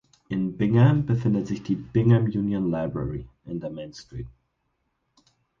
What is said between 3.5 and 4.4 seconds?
der Main Street.